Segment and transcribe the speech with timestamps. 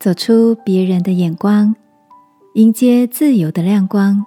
[0.00, 1.76] 走出别人的眼光，
[2.54, 4.24] 迎接自由的亮光。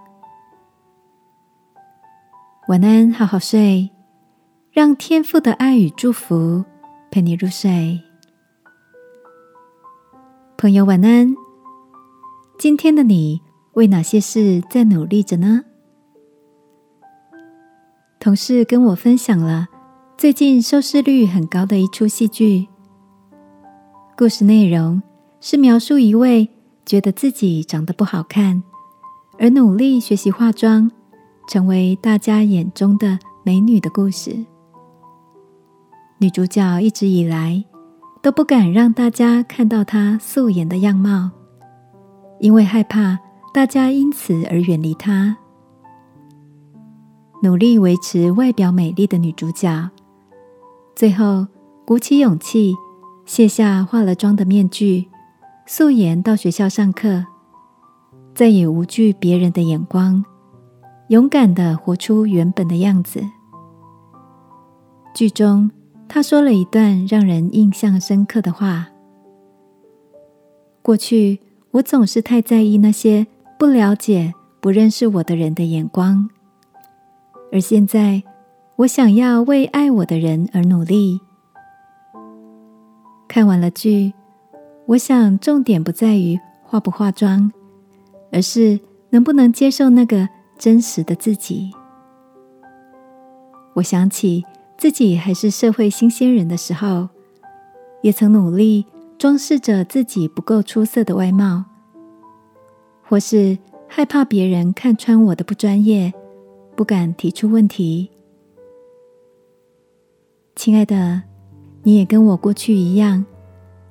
[2.68, 3.90] 晚安，好好睡，
[4.72, 6.64] 让天父的爱与祝福
[7.10, 8.00] 陪你入睡。
[10.56, 11.34] 朋友，晚安。
[12.60, 13.42] 今天的你
[13.74, 15.64] 为哪些事在努力着呢？
[18.20, 19.66] 同事跟我分享了
[20.20, 22.68] 最近收视率很高的一出戏剧，
[24.16, 25.02] 故事内容。
[25.46, 26.48] 是描述一位
[26.86, 28.64] 觉得自己长得不好看，
[29.38, 30.90] 而努力学习化妆，
[31.50, 34.34] 成为大家眼中的美女的故事。
[36.20, 37.62] 女主角一直以来
[38.22, 41.30] 都不敢让大家看到她素颜的样貌，
[42.40, 43.20] 因为害怕
[43.54, 45.36] 大家因此而远离她。
[47.42, 49.90] 努力维持外表美丽的女主角，
[50.96, 51.46] 最后
[51.84, 52.74] 鼓起勇气
[53.26, 55.10] 卸下化了妆的面具。
[55.66, 57.26] 素颜到学校上课，
[58.36, 60.24] 再也无惧别人的眼光，
[61.08, 63.24] 勇敢的活出原本的样子。
[65.14, 65.72] 剧中，
[66.10, 68.90] 他说了一段让人印象深刻的话
[70.84, 71.40] ：“过去，
[71.72, 73.26] 我总是太在意那些
[73.58, 76.30] 不了解、不认识我的人的眼光，
[77.54, 78.22] 而现在，
[78.76, 81.22] 我想要为爱我的人而努力。”
[83.30, 84.14] 看完了剧。
[84.86, 87.52] 我想，重点不在于化不化妆，
[88.32, 88.80] 而是
[89.12, 91.72] 能不能接受那个真实的自己。
[93.76, 94.44] 我想起
[94.78, 97.08] 自己还是社会新鲜人的时候，
[98.02, 98.86] 也曾努力
[99.18, 101.64] 装饰着自己不够出色的外貌，
[103.04, 106.14] 或是害怕别人看穿我的不专业，
[106.76, 108.10] 不敢提出问题。
[110.56, 111.24] 亲爱的，
[111.84, 113.26] 你也跟我过去一样。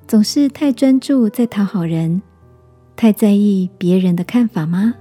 [0.05, 2.21] 总是太专注在讨好人，
[2.95, 4.93] 太在意别人的看法吗？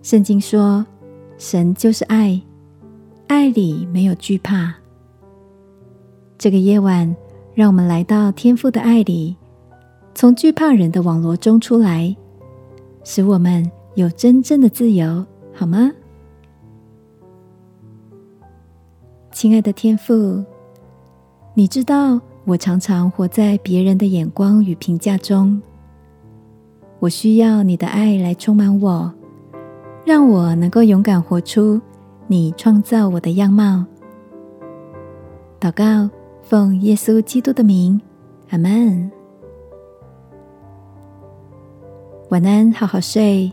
[0.00, 0.84] 圣经说，
[1.36, 2.40] 神就是爱，
[3.26, 4.74] 爱里没有惧怕。
[6.38, 7.14] 这个夜晚，
[7.54, 9.36] 让我们来到天父的爱里，
[10.14, 12.16] 从惧怕人的网罗中出来，
[13.04, 15.92] 使我们有真正的自由，好吗？
[19.30, 20.42] 亲爱的天父，
[21.54, 22.20] 你知道。
[22.44, 25.62] 我常常活在别人的眼光与评价中，
[26.98, 29.12] 我需要你的爱来充满我，
[30.04, 31.80] 让我能够勇敢活出
[32.26, 33.84] 你创造我的样貌。
[35.60, 36.10] 祷告，
[36.42, 38.00] 奉耶稣基督的名，
[38.50, 39.08] 阿门。
[42.30, 43.52] 晚安，好好睡。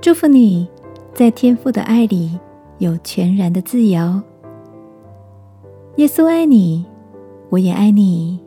[0.00, 0.66] 祝福你
[1.12, 2.40] 在天父的爱里
[2.78, 4.22] 有全然的自由。
[5.96, 6.86] 耶稣爱你。
[7.54, 8.43] 我也爱你。